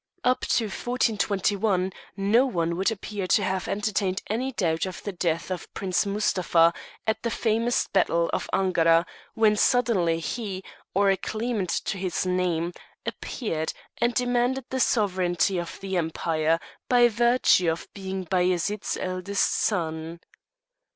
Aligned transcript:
Up 0.23 0.39
to 0.47 0.63
1421 0.63 1.93
no 2.17 2.45
one 2.47 2.75
would 2.75 2.89
appear 2.89 3.27
to 3.27 3.43
have 3.43 3.67
entertained 3.67 4.23
any 4.31 4.51
doubt 4.51 4.87
of 4.87 5.03
the 5.03 5.11
death 5.11 5.51
of 5.51 5.71
Prince 5.75 6.07
Mustapha 6.07 6.73
at 7.05 7.21
the 7.21 7.29
famous 7.29 7.85
battle 7.87 8.27
of 8.33 8.49
Angora, 8.51 9.05
when 9.35 9.55
suddenly 9.55 10.19
he, 10.19 10.63
or 10.95 11.11
a 11.11 11.17
claimant 11.17 11.69
to 11.69 11.99
his 11.99 12.25
name, 12.25 12.73
appeared, 13.05 13.73
and 13.99 14.15
demanded 14.15 14.65
the 14.71 14.79
sovereignty 14.79 15.59
of 15.59 15.79
the 15.81 15.97
empire, 15.97 16.59
by 16.89 17.07
virtue 17.07 17.69
of 17.69 17.87
being 17.93 18.25
Bajaret's 18.25 18.97
eldest 18.97 19.51
son. 19.53 20.19